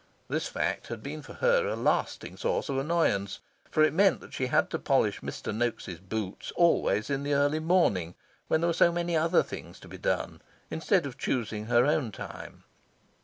[0.29, 4.33] This fact had been for her a lasting source of annoyance; for it meant that
[4.33, 5.53] she had to polish Mr.
[5.55, 8.15] Noaks' boots always in the early morning,
[8.47, 10.41] when there were so many other things to be done,
[10.71, 12.63] instead of choosing her own time.